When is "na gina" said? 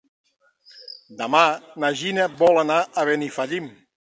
1.85-2.27